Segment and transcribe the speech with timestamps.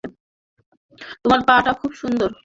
[1.21, 2.29] তোমার পা-টা খুব সুন্দর।